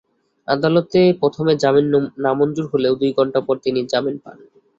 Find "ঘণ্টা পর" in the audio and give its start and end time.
3.17-3.55